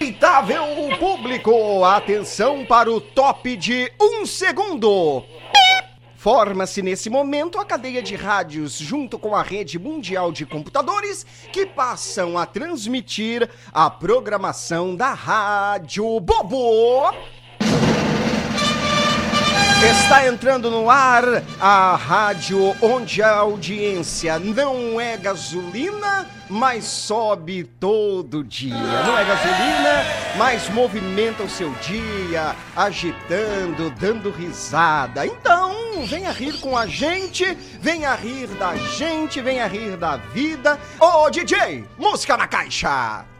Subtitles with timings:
[0.00, 0.64] Respeitável
[0.98, 5.22] público, atenção para o top de um segundo.
[6.16, 11.64] Forma-se nesse momento a cadeia de rádios junto com a rede mundial de computadores que
[11.66, 17.12] passam a transmitir a programação da Rádio Bobo.
[19.90, 28.42] Está entrando no ar a rádio onde a audiência não é gasolina, mas sobe todo
[28.42, 28.74] dia.
[28.74, 30.04] Não é gasolina,
[30.38, 35.26] mas movimenta o seu dia, agitando, dando risada.
[35.26, 35.74] Então,
[36.06, 37.44] venha rir com a gente,
[37.78, 40.80] venha rir da gente, venha rir da vida.
[40.98, 43.33] Ô DJ, música na caixa!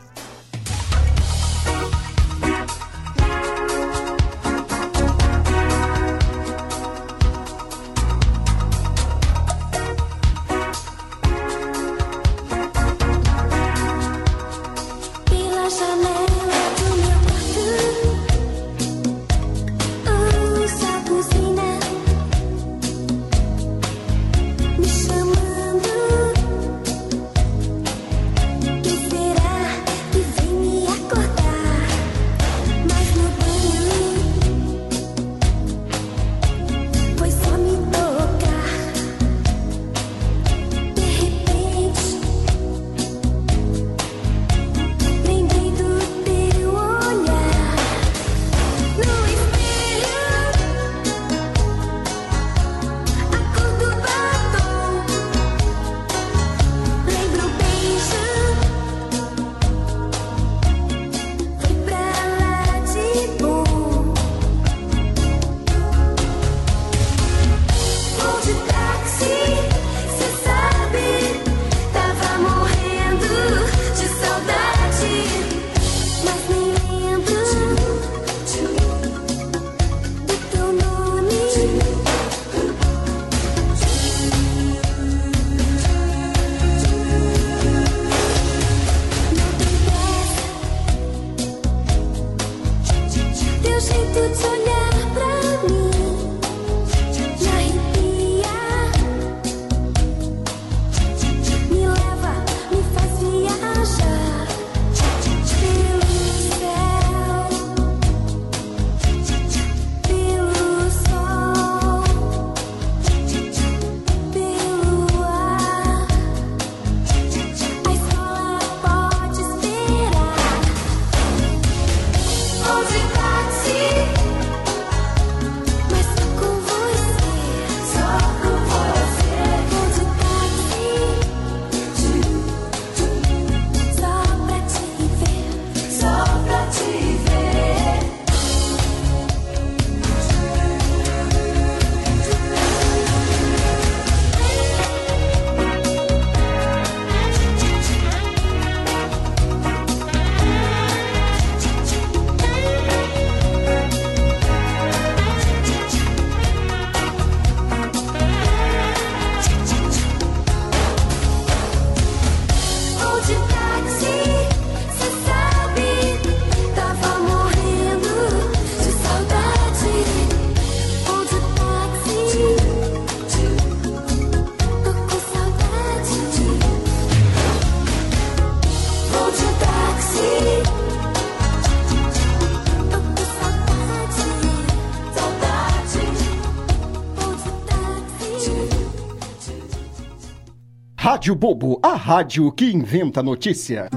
[191.24, 193.88] Rádio Bobo, a rádio que inventa notícia.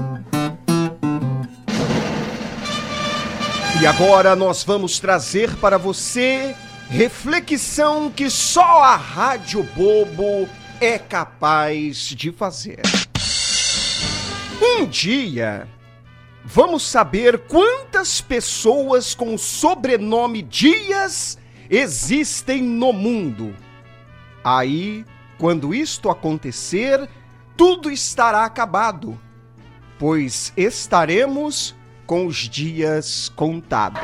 [3.78, 6.56] E agora nós vamos trazer para você
[6.88, 10.48] reflexão que só a Rádio Bobo
[10.80, 12.80] é capaz de fazer.
[14.62, 15.68] Um dia,
[16.42, 21.36] vamos saber quantas pessoas com o sobrenome Dias
[21.68, 23.54] existem no mundo.
[24.42, 25.04] Aí,
[25.36, 27.06] quando isto acontecer,
[27.58, 29.20] tudo estará acabado,
[29.98, 31.74] pois estaremos
[32.06, 33.98] com os dias contados.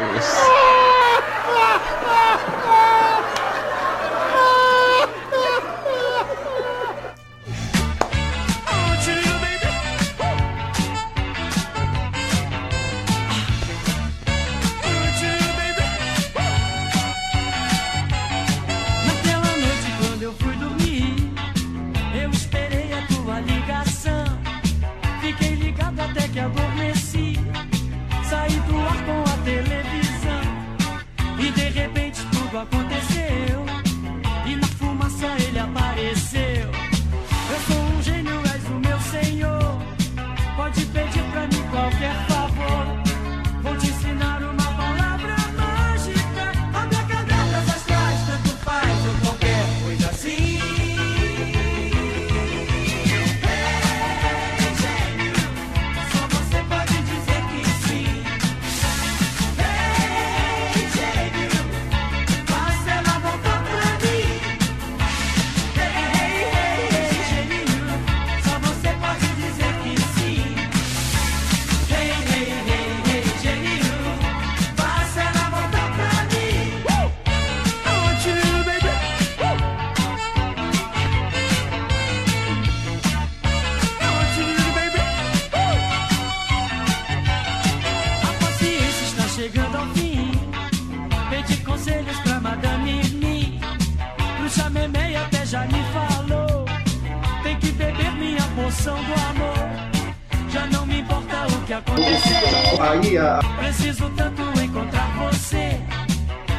[98.85, 100.51] Expressão do amor.
[100.51, 102.81] Já não me importa o que acontecer.
[102.81, 103.41] Aí, a...
[103.59, 105.81] Preciso tanto encontrar você.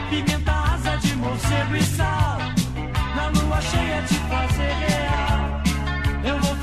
[0.10, 2.38] Pimenta, asa de morcego e sal.
[3.16, 5.62] Na lua cheia te fazer real.
[6.24, 6.55] Eu vou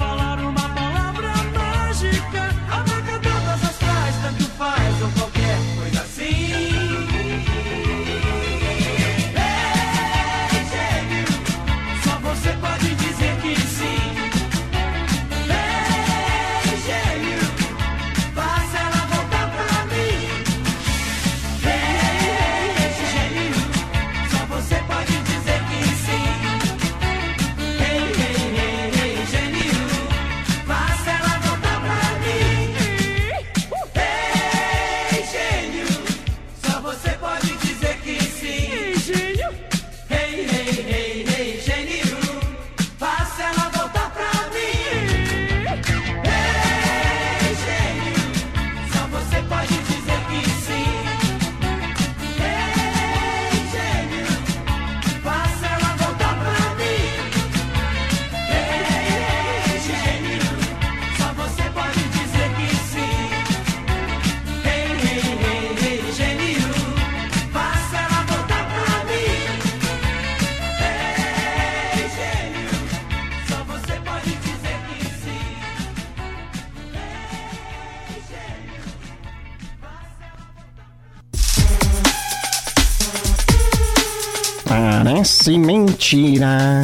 [85.43, 86.81] Parece mentira.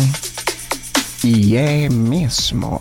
[1.23, 2.77] E é mesmo.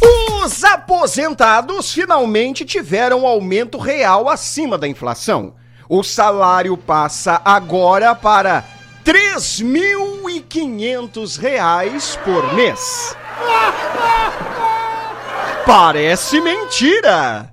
[0.00, 5.52] Os aposentados finalmente tiveram aumento real acima da inflação.
[5.86, 8.64] O salário passa agora para
[9.04, 13.14] 3.500 reais por mês.
[15.66, 17.52] Parece mentira.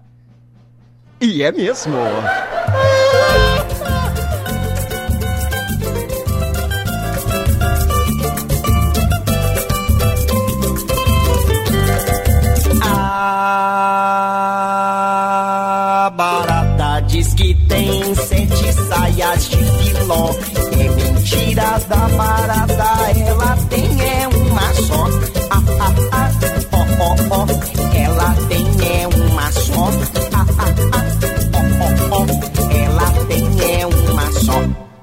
[1.19, 1.97] E é mesmo.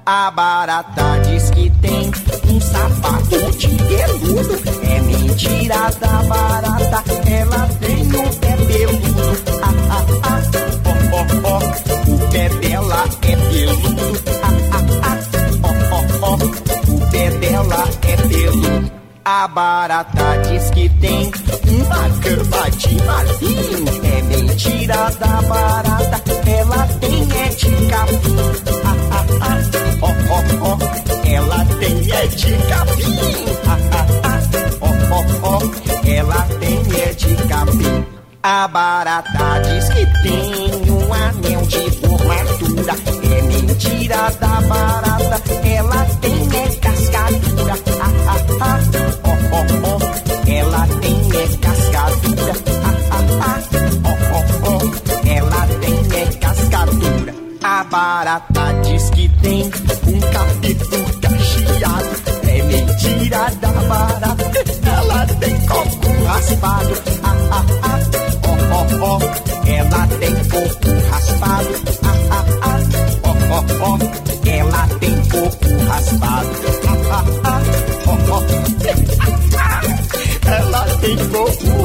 [0.08, 2.12] A barata diz que tem
[2.48, 4.56] um sapato de veludo.
[4.88, 9.26] É mentira da barata, ela tem o pé peludo.
[9.62, 10.42] Ah, ah, ah,
[11.12, 11.58] ó, ó,
[12.08, 14.22] o pé dela é peludo.
[14.44, 15.18] Ah, ah, ah,
[15.90, 18.92] ó, ó, o pé dela é peludo.
[19.24, 21.32] A barata diz que tem
[21.66, 23.84] uma cama de marfim.
[24.04, 28.36] É mentira da barata, ela tem é de capim.
[28.84, 28.95] Ah,
[38.66, 42.96] A barata diz que tem um anel de formatura.
[43.22, 47.74] É mentira da barata, ela tem é cascadura.
[48.00, 48.80] Ah, ah, ah,
[49.22, 52.54] ó, ó, ó, ela tem é cascadura.
[52.82, 53.60] Ah, ah, ah,
[54.04, 57.34] ó, ó, ó, ela tem é cascadura.
[57.62, 62.16] A barata diz que tem um capítulo cacheado.
[62.48, 64.44] É mentira da barata,
[64.90, 67.15] ela tem coco raspado.
[81.44, 81.75] Tem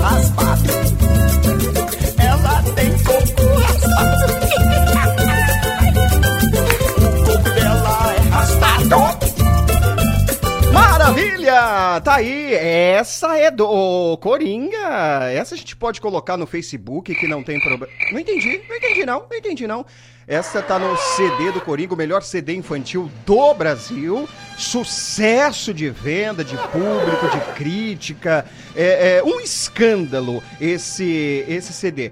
[12.00, 15.30] Tá aí, essa é do Coringa.
[15.34, 17.92] Essa a gente pode colocar no Facebook que não tem problema.
[18.12, 19.86] Não entendi, não entendi não, não entendi não.
[20.28, 24.30] Essa tá no CD do Coringa, o melhor CD infantil do Brasil.
[24.58, 28.46] Sucesso de venda, de público, de crítica.
[28.76, 32.12] É, é um escândalo esse, esse CD.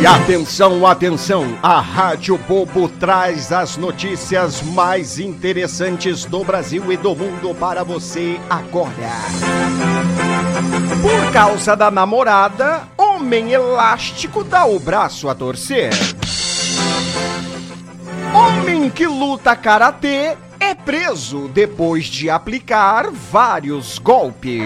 [0.00, 1.58] E atenção, atenção!
[1.60, 8.40] A Rádio Bobo traz as notícias mais interessantes do Brasil e do mundo para você
[8.48, 8.92] agora.
[11.02, 15.90] Por causa da namorada, homem elástico dá o braço a torcer.
[18.32, 24.62] Homem que luta karatê é preso depois de aplicar vários golpes.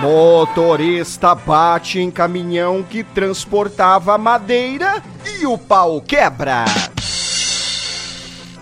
[0.00, 5.02] Motorista bate em caminhão que transportava madeira
[5.38, 6.64] e o pau quebra.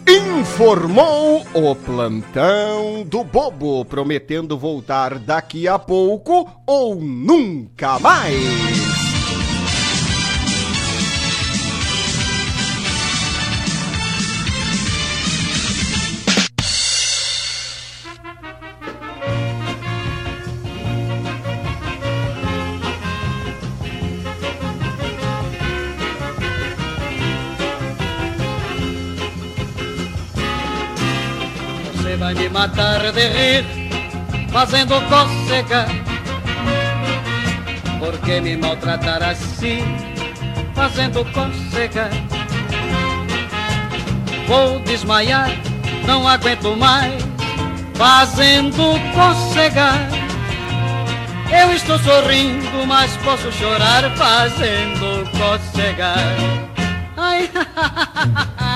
[0.08, 8.77] Informou o plantão do bobo, prometendo voltar daqui a pouco ou nunca mais.
[33.12, 33.64] De rir,
[34.50, 35.86] fazendo cócega.
[37.98, 39.82] Por que me maltratar assim,
[40.74, 42.10] fazendo cócega?
[44.46, 45.50] Vou desmaiar,
[46.06, 47.22] não aguento mais,
[47.94, 49.92] fazendo cócega.
[51.50, 56.14] Eu estou sorrindo, mas posso chorar fazendo cócega.
[57.16, 57.50] Ai,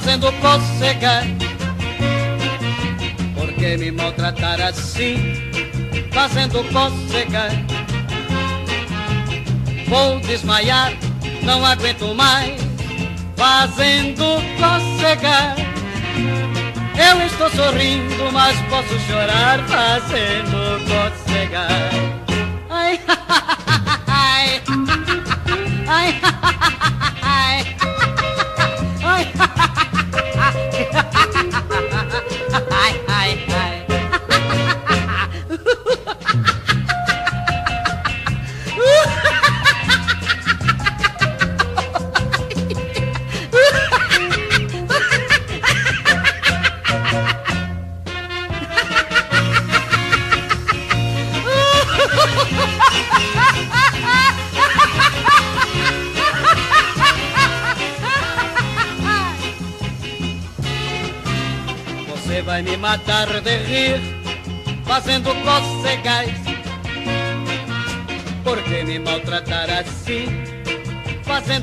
[0.00, 1.22] fazendo cócega.
[3.34, 5.34] Por que me maltratar assim,
[6.10, 7.48] fazendo cócega?
[9.88, 10.92] Vou desmaiar,
[11.42, 12.60] não aguento mais,
[13.36, 14.24] fazendo
[14.58, 15.54] cócega.
[16.96, 21.66] Eu estou sorrindo, mas posso chorar fazendo cócega.
[22.70, 23.39] Ai, ai,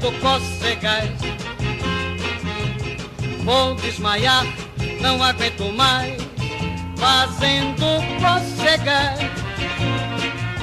[0.08, 1.10] fazendo cócegas?
[3.44, 4.46] Vou desmaiar,
[5.02, 6.18] não aguento mais,
[6.98, 7.86] fazendo
[8.22, 9.20] cócegas.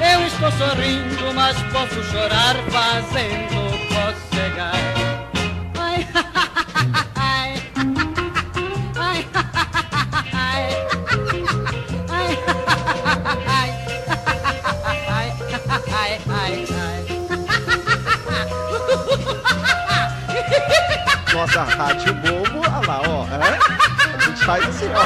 [0.01, 5.14] Eu estou sorrindo, mas posso chorar fazendo cócegas.
[21.55, 23.23] Nossa rádio bobo, olha lá, ó.
[23.27, 23.39] hã?
[24.13, 24.99] A gente faz assim, ó.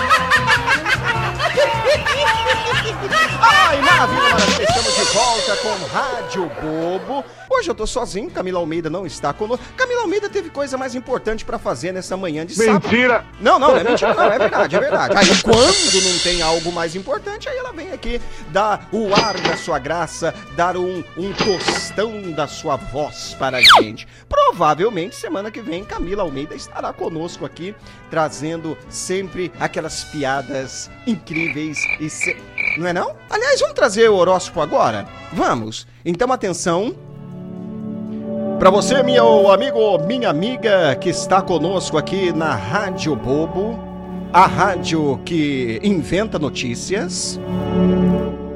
[3.00, 4.64] Ai, maravilha, maravilha.
[4.64, 7.24] Estamos de volta com Rádio Bobo.
[7.48, 9.64] Hoje eu tô sozinho, Camila Almeida não está conosco.
[9.76, 12.88] Camila Almeida teve coisa mais importante pra fazer nessa manhã de sábado.
[12.88, 13.24] Mentira!
[13.40, 15.16] Não, não, não é mentira, não, é verdade, é verdade.
[15.16, 19.56] Aí quando não tem algo mais importante, aí ela vem aqui dar o ar da
[19.56, 24.08] sua graça, dar um, um tostão da sua voz para a gente.
[24.28, 27.74] Provavelmente semana que vem Camila Almeida estará conosco aqui,
[28.10, 32.36] trazendo sempre aquelas piadas incríveis e se...
[32.78, 33.14] não é não?
[33.28, 35.06] Aliás, vamos trazer o horóscopo agora?
[35.32, 35.86] Vamos.
[36.04, 36.94] Então atenção,
[38.58, 43.78] para você, meu amigo, minha amiga, que está conosco aqui na Rádio Bobo,
[44.32, 47.38] a rádio que inventa notícias.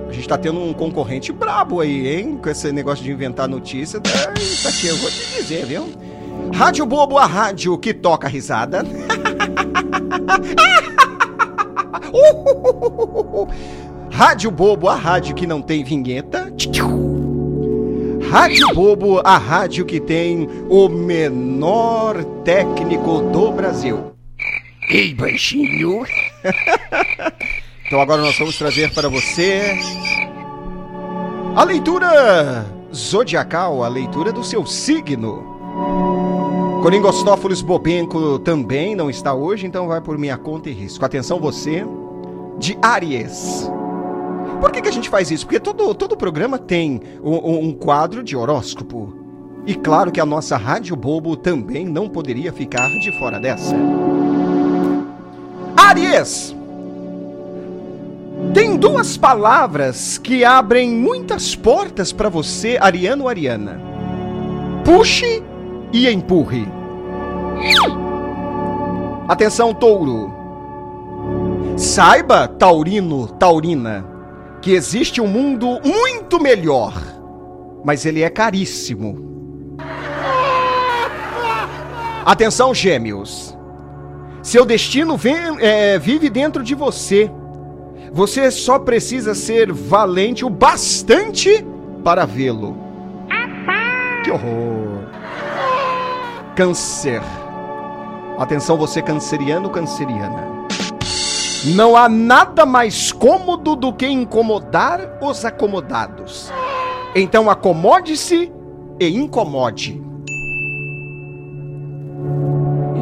[0.09, 2.39] A gente tá tendo um concorrente brabo aí, hein?
[2.43, 4.01] Com esse negócio de inventar notícia.
[4.01, 5.89] Tá, tá aqui, eu vou te dizer, viu?
[6.53, 8.85] Rádio Bobo, a rádio que toca risada.
[14.13, 16.53] Rádio Bobo, a rádio que não tem vinheta.
[18.31, 24.13] Rádio Bobo, a rádio que tem o menor técnico do Brasil.
[24.91, 26.05] Ei, baixinho.
[27.87, 29.79] então agora nós vamos trazer para você
[31.57, 35.51] a leitura zodiacal, a leitura do seu signo.
[36.83, 41.03] Coringostófolis Bobenco também não está hoje, então vai por minha conta e risco.
[41.03, 41.87] Atenção você,
[42.59, 43.71] de Aries.
[44.63, 45.45] Por que, que a gente faz isso?
[45.45, 49.13] Porque todo, todo programa tem um, um quadro de horóscopo.
[49.67, 53.75] E claro que a nossa Rádio Bobo também não poderia ficar de fora dessa.
[55.77, 56.55] Aries!
[58.55, 63.81] Tem duas palavras que abrem muitas portas para você, Ariano Ariana.
[64.85, 65.43] Puxe
[65.93, 66.69] e empurre.
[69.27, 70.33] Atenção, touro.
[71.77, 74.12] Saiba, taurino, taurina,
[74.63, 76.95] que existe um mundo muito melhor,
[77.85, 79.77] mas ele é caríssimo.
[82.25, 83.57] Atenção, gêmeos.
[84.43, 87.31] Seu destino vem- é, vive dentro de você.
[88.13, 91.65] Você só precisa ser valente o bastante
[92.05, 92.77] para vê-lo.
[94.23, 95.03] Que horror.
[96.55, 97.23] Câncer.
[98.39, 100.62] Atenção, você canceriano, canceriana.
[101.65, 106.51] Não há nada mais cômodo do que incomodar os acomodados.
[107.15, 108.51] Então acomode-se
[108.99, 110.03] e incomode.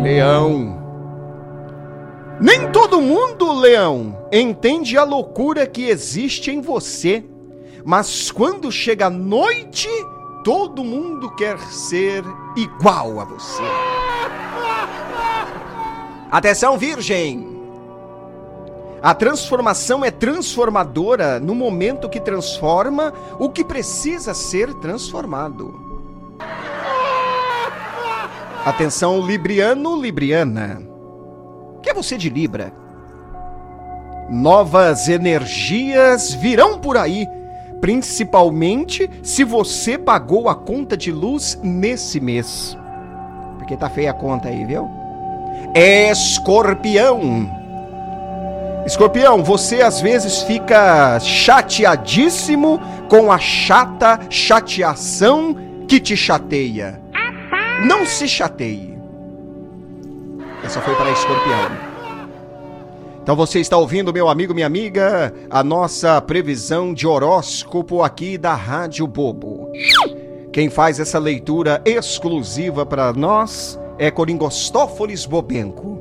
[0.03, 0.79] Leão.
[2.39, 7.25] Nem todo mundo, Leão, entende a loucura que existe em você.
[7.83, 9.89] Mas quando chega a noite,
[10.45, 12.23] todo mundo quer ser
[12.57, 13.63] igual a você.
[16.31, 17.60] Atenção, Virgem!
[19.03, 25.75] A transformação é transformadora no momento que transforma o que precisa ser transformado.
[28.65, 30.83] Atenção, Libriano, Libriana.
[31.83, 32.75] Que é você de Libra?
[34.29, 37.27] Novas energias virão por aí,
[37.81, 42.77] principalmente se você pagou a conta de luz nesse mês.
[43.57, 44.87] Porque tá feia a conta aí, viu?
[45.75, 47.60] Escorpião.
[48.87, 57.01] Escorpião, você às vezes fica chateadíssimo com a chata chateação que te chateia.
[57.87, 58.99] Não se chateie.
[60.65, 61.91] Essa foi para escorpião.
[63.23, 68.55] Então você está ouvindo, meu amigo, minha amiga, a nossa previsão de horóscopo aqui da
[68.55, 69.71] Rádio Bobo.
[70.53, 75.99] Quem faz essa leitura exclusiva para nós é Coringostófolis Bobenco.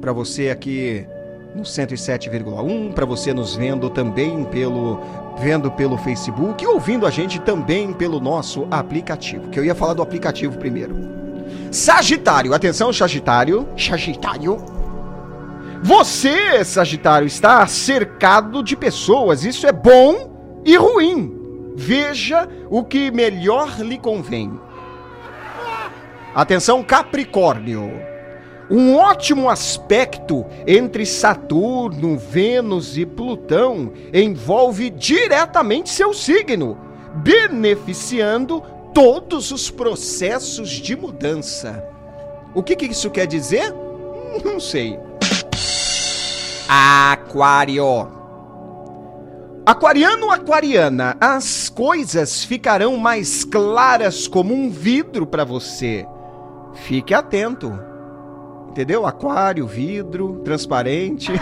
[0.00, 1.06] Para você aqui
[1.54, 5.00] no 107,1, para você nos vendo também pelo
[5.38, 9.94] vendo pelo Facebook e ouvindo a gente também pelo nosso aplicativo, que eu ia falar
[9.94, 10.96] do aplicativo primeiro.
[11.70, 14.56] Sagitário, atenção Sagitário, Sagitário.
[15.82, 19.44] Você, Sagitário, está cercado de pessoas.
[19.44, 21.72] Isso é bom e ruim.
[21.76, 24.58] Veja o que melhor lhe convém.
[26.34, 28.13] Atenção Capricórnio.
[28.70, 36.78] Um ótimo aspecto entre Saturno, Vênus e Plutão envolve diretamente seu signo,
[37.16, 38.62] beneficiando
[38.94, 41.84] todos os processos de mudança.
[42.54, 43.74] O que, que isso quer dizer?
[44.42, 44.98] Não sei.
[46.66, 48.08] Aquário.
[49.66, 56.06] Aquariano, aquariana, as coisas ficarão mais claras como um vidro para você.
[56.74, 57.93] Fique atento.
[58.74, 59.06] Entendeu?
[59.06, 61.30] Aquário, vidro, transparente.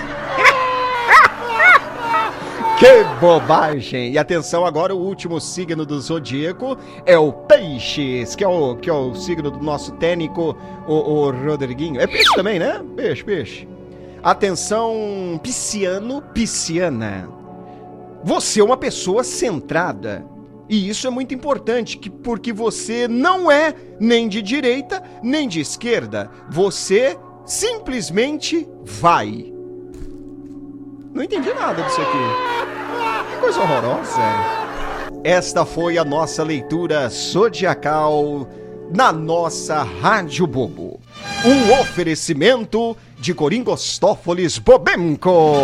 [2.79, 4.13] que bobagem!
[4.13, 8.91] E atenção, agora o último signo do zodíaco é o Peixes, que é o, que
[8.91, 10.55] é o signo do nosso técnico,
[10.87, 11.99] o, o Rodriguinho.
[12.03, 12.85] É peixe também, né?
[12.95, 13.67] Peixe, peixe.
[14.23, 17.31] Atenção, pisciano, pisciana.
[18.23, 20.23] Você é uma pessoa centrada.
[20.69, 25.61] E isso é muito importante, que- porque você não é nem de direita, nem de
[25.61, 26.31] esquerda.
[26.51, 29.53] Você simplesmente vai.
[31.13, 33.33] Não entendi nada disso aqui.
[33.33, 34.21] Que coisa horrorosa.
[35.25, 38.49] Esta foi a nossa leitura zodiacal
[38.95, 41.01] na nossa Rádio Bobo.
[41.45, 45.55] Um oferecimento de Coringostófolis Bobenco.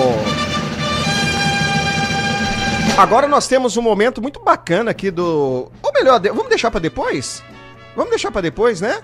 [2.99, 5.71] Agora nós temos um momento muito bacana aqui do.
[5.81, 7.45] Ou melhor, vamos deixar pra depois?
[7.95, 8.99] Vamos deixar pra depois, né?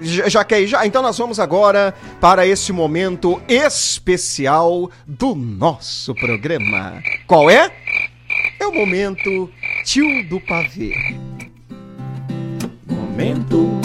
[0.00, 0.86] Já, quer ir já?
[0.86, 7.02] Então nós vamos agora para esse momento especial do nosso programa.
[7.26, 7.72] Qual é?
[8.60, 9.50] É o momento
[9.84, 10.94] tio do pavê.
[12.86, 13.80] Momento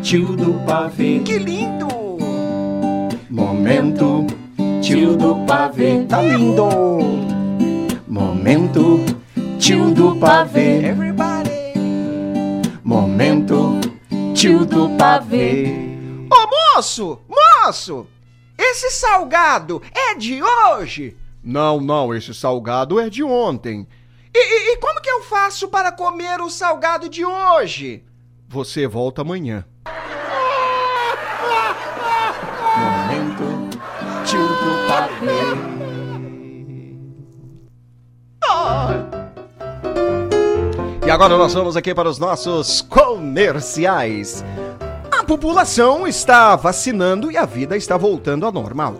[0.00, 1.18] tio do pavê.
[1.24, 1.88] Que lindo!
[3.28, 4.28] Momento
[4.80, 6.04] tio do pavê.
[6.08, 7.37] Tá lindo!
[8.18, 9.04] Momento
[9.60, 10.84] tio do pavê.
[10.84, 11.50] Everybody!
[12.82, 13.78] Momento
[14.34, 15.86] tio do pavê.
[16.74, 18.06] Moço, moço,
[18.58, 21.16] esse salgado é de hoje?
[21.44, 23.86] Não, não, esse salgado é de ontem.
[24.34, 28.02] E, e- e como que eu faço para comer o salgado de hoje?
[28.48, 29.64] Você volta amanhã.
[41.08, 44.44] E agora nós vamos aqui para os nossos comerciais.
[45.10, 48.96] A população está vacinando e a vida está voltando ao normal.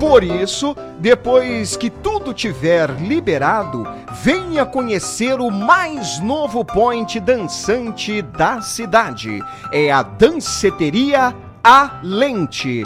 [0.00, 3.86] Por isso, depois que tudo tiver liberado,
[4.24, 9.40] venha conhecer o mais novo point dançante da cidade.
[9.70, 12.82] É a Danceteria A Lente.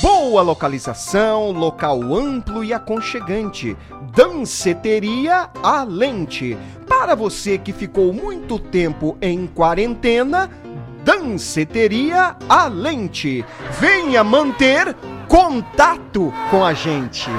[0.00, 3.76] Boa localização, local amplo e aconchegante.
[4.14, 6.56] Danceteria A Lente.
[6.86, 10.50] Para você que ficou muito tempo em quarentena,
[11.02, 13.42] Danceteria A Lente.
[13.80, 14.94] Venha manter
[15.26, 17.30] contato com a gente.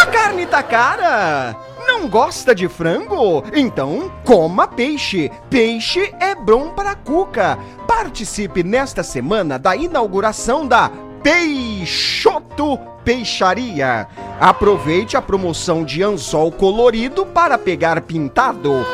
[0.00, 1.56] A carne tá cara!
[1.88, 3.42] Não gosta de frango?
[3.52, 5.30] Então coma peixe.
[5.50, 7.58] Peixe é bom para cuca.
[7.86, 10.90] Participe nesta semana da inauguração da
[11.26, 14.06] Peixoto Peixaria.
[14.38, 18.86] Aproveite a promoção de anzol colorido para pegar pintado.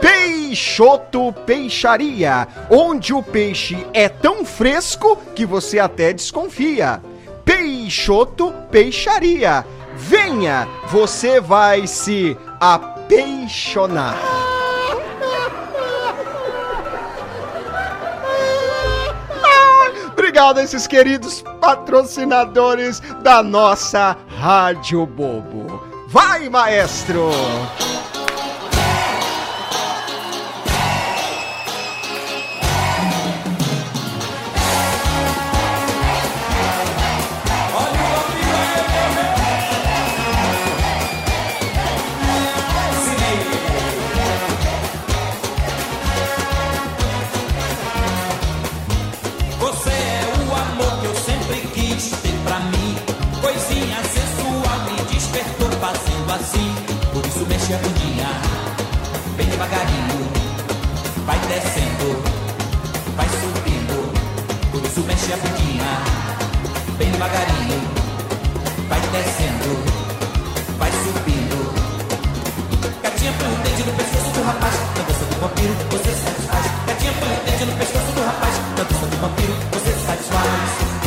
[0.00, 7.00] Peixoto Peixaria, onde o peixe é tão fresco que você até desconfia.
[7.44, 9.64] Peixoto Peixaria.
[9.94, 14.55] Venha, você vai se apaixonar.
[20.36, 25.82] Obrigado a esses queridos patrocinadores da nossa Rádio Bobo.
[26.08, 27.30] Vai, maestro!
[77.78, 81.05] Pescoço do rapaz, dança do vampiro você satisfaz.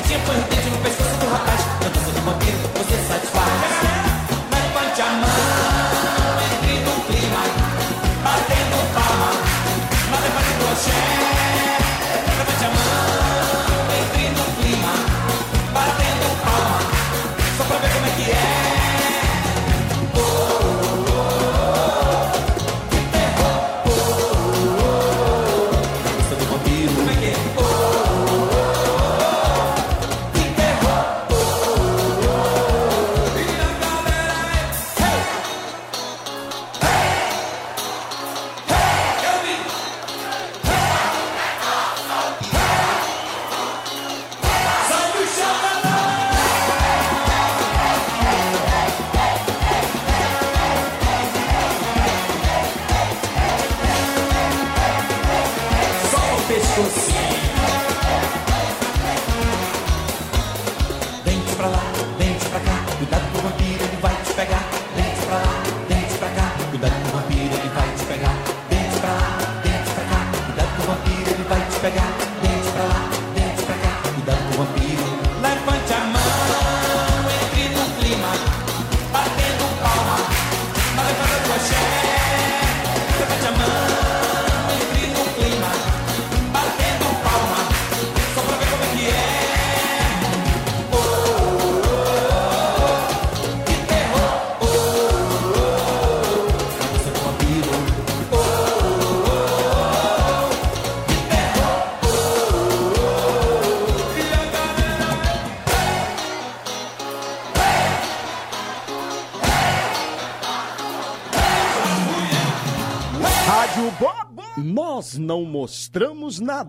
[0.00, 0.99] Gatinha põe o dedo no pescoço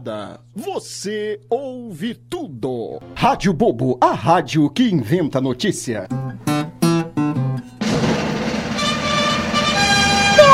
[0.01, 0.39] nada.
[0.55, 2.99] Você ouve tudo.
[3.15, 6.07] Rádio Bobo, a rádio que inventa notícia.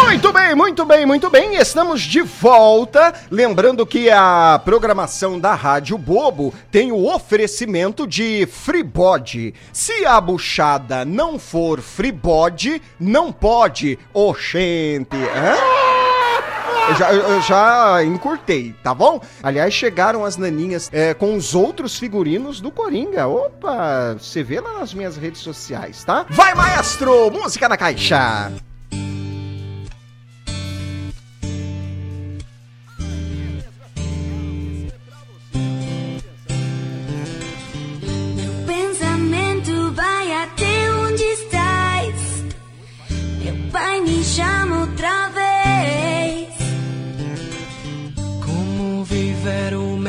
[0.06, 1.56] Muito bem, muito bem, muito bem.
[1.56, 3.14] Estamos de volta.
[3.30, 9.54] Lembrando que a programação da Rádio Bobo tem o oferecimento de Freebody.
[9.72, 14.00] Se a buchada não for Freebody, não pode.
[14.14, 15.16] Oxente.
[15.16, 15.87] Hã?
[16.90, 19.20] Eu já, eu- já encurtei, tá bom?
[19.44, 23.28] Aliás, chegaram as naninhas é, com os outros figurinos do Coringa.
[23.28, 26.26] Opa, você vê lá nas minhas redes sociais, tá?
[26.30, 27.30] Vai, maestro!
[27.32, 28.52] Música na caixa!
[39.94, 42.16] Vai até onde estás.
[43.44, 45.47] Meu pai me chama outra vez.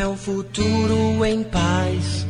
[0.08, 2.26] Meu futuro em paz?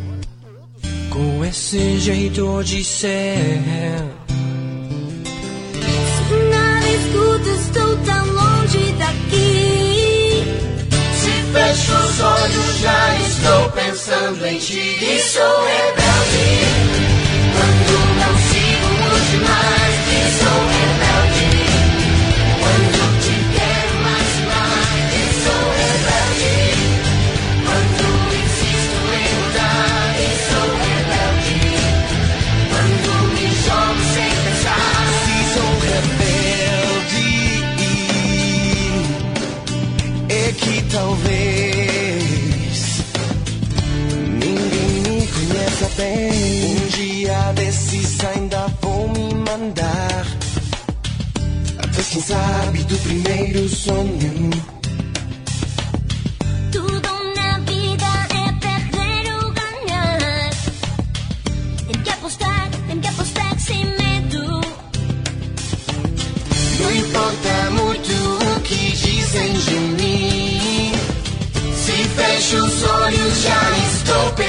[1.11, 4.03] Com esse jeito de ser.
[6.51, 10.43] Nada escuto, estou tão longe daqui.
[11.15, 14.99] Se fecho os olhos, já estou pensando em ti.
[15.01, 15.58] E sou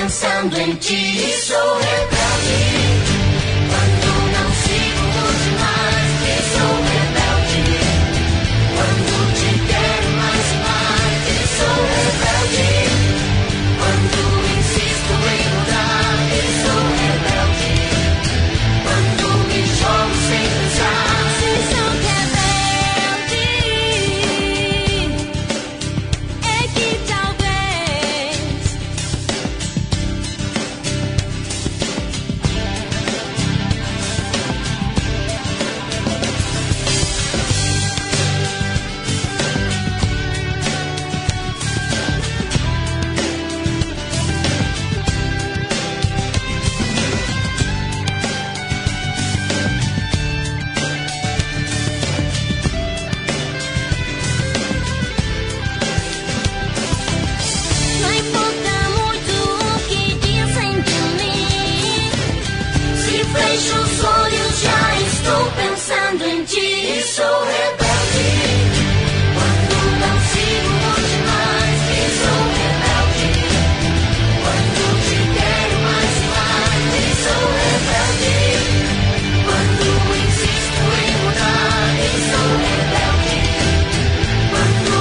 [0.09, 1.33] pensando em ti.
[1.41, 2.08] Sou rebelde.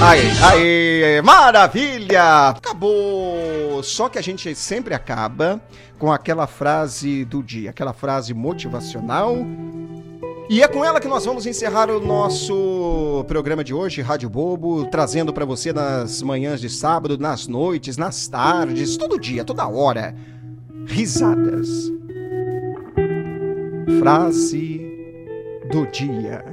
[0.01, 2.51] Aí, aí, maravilha!
[2.51, 3.83] Acabou!
[3.83, 5.61] Só que a gente sempre acaba
[5.99, 9.37] com aquela frase do dia, aquela frase motivacional.
[10.49, 14.87] E é com ela que nós vamos encerrar o nosso programa de hoje, Rádio Bobo,
[14.87, 20.15] trazendo para você nas manhãs de sábado, nas noites, nas tardes, todo dia, toda hora.
[20.87, 21.69] Risadas.
[23.99, 24.81] Frase
[25.73, 26.45] do dia.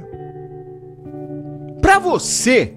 [1.80, 2.74] Para você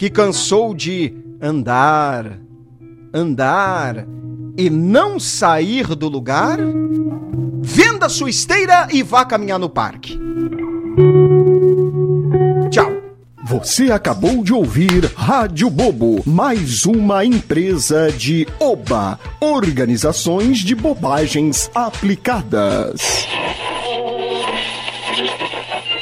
[0.00, 2.38] que cansou de andar,
[3.12, 4.06] andar
[4.56, 6.58] e não sair do lugar,
[7.60, 10.18] venda sua esteira e vá caminhar no parque.
[12.70, 12.90] Tchau.
[13.44, 23.28] Você acabou de ouvir Rádio Bobo, mais uma empresa de Oba, Organizações de Bobagens Aplicadas.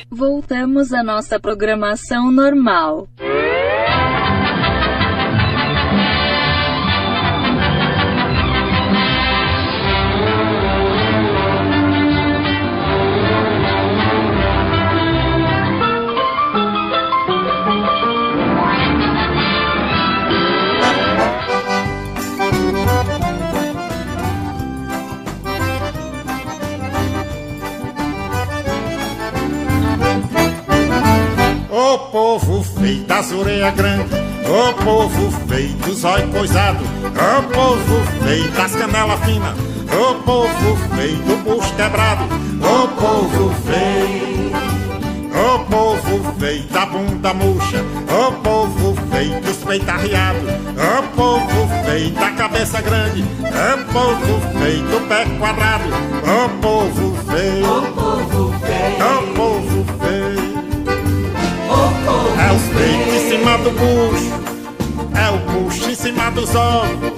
[0.09, 3.09] Voltamos à nossa programação normal.
[32.11, 38.75] Povo feio das orelhas grandes, ô povo feio dos olhos coisados, ô povo feio das
[38.75, 39.57] canelas finas,
[39.93, 42.25] ô povo feio do bucho quebrado,
[42.63, 44.53] ô povo feio,
[45.35, 52.11] ô povo feio da bunda murcha, ô povo feio dos peitos arriados, ô povo feio
[52.11, 55.85] da cabeça grande, ô povo feio do pé quadrado,
[56.25, 56.58] ô
[66.09, 67.13] cima dos ovos,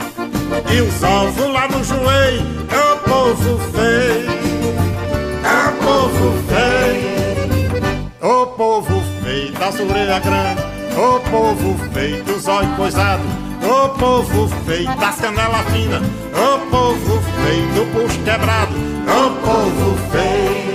[0.73, 2.61] e os ovos lá no joelho.
[2.71, 4.31] É o povo feio,
[5.45, 7.81] é o povo feio,
[8.21, 10.65] o povo feio das orelhas grandes,
[10.97, 13.27] o povo feio dos olhos coisados,
[13.63, 16.03] o povo feio das canelas finas,
[16.35, 18.75] o povo feio do bucho quebrado,
[19.07, 20.71] o povo feio.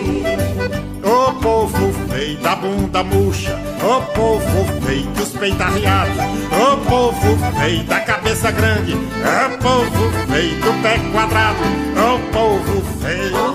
[1.03, 4.64] Ô povo feio da bunda murcha, ô povo
[4.95, 6.15] peitos peitarriados,
[6.51, 11.59] o povo feito da cabeça grande, o povo feito pé quadrado,
[11.95, 13.54] o povo feio.